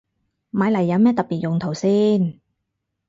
[0.51, 2.39] 買嚟有咩特別用途先